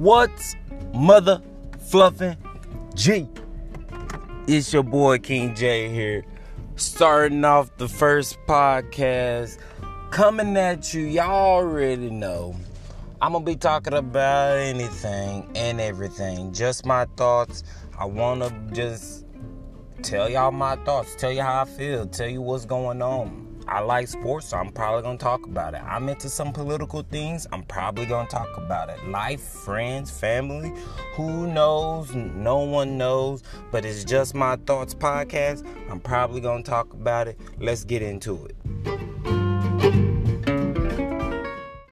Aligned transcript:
What's 0.00 0.56
mother 0.94 1.42
fluffing 1.78 2.38
G? 2.94 3.28
It's 4.46 4.72
your 4.72 4.82
boy 4.82 5.18
King 5.18 5.54
J 5.54 5.90
here, 5.90 6.24
starting 6.76 7.44
off 7.44 7.76
the 7.76 7.86
first 7.86 8.38
podcast, 8.48 9.58
coming 10.10 10.56
at 10.56 10.94
you. 10.94 11.02
Y'all 11.02 11.28
already 11.28 12.08
know. 12.08 12.56
I'm 13.20 13.32
gonna 13.32 13.44
be 13.44 13.56
talking 13.56 13.92
about 13.92 14.56
anything 14.56 15.50
and 15.54 15.82
everything, 15.82 16.54
just 16.54 16.86
my 16.86 17.04
thoughts. 17.18 17.62
I 17.98 18.06
wanna 18.06 18.50
just 18.72 19.26
tell 20.00 20.30
y'all 20.30 20.50
my 20.50 20.76
thoughts, 20.76 21.14
tell 21.14 21.30
you 21.30 21.42
how 21.42 21.60
I 21.60 21.64
feel, 21.66 22.06
tell 22.06 22.26
you 22.26 22.40
what's 22.40 22.64
going 22.64 23.02
on. 23.02 23.49
I 23.70 23.78
like 23.78 24.08
sports, 24.08 24.46
so 24.48 24.56
I'm 24.56 24.72
probably 24.72 25.02
gonna 25.02 25.16
talk 25.16 25.46
about 25.46 25.74
it. 25.74 25.82
I'm 25.84 26.08
into 26.08 26.28
some 26.28 26.52
political 26.52 27.02
things, 27.02 27.46
I'm 27.52 27.62
probably 27.62 28.04
gonna 28.04 28.28
talk 28.28 28.48
about 28.56 28.90
it. 28.90 29.06
Life, 29.06 29.40
friends, 29.40 30.10
family, 30.10 30.72
who 31.14 31.46
knows? 31.46 32.12
No 32.12 32.58
one 32.58 32.98
knows, 32.98 33.44
but 33.70 33.84
it's 33.84 34.02
just 34.02 34.34
my 34.34 34.56
thoughts 34.56 34.92
podcast. 34.92 35.64
I'm 35.88 36.00
probably 36.00 36.40
gonna 36.40 36.64
talk 36.64 36.92
about 36.92 37.28
it. 37.28 37.38
Let's 37.60 37.84
get 37.84 38.02
into 38.02 38.46
it. 38.46 38.56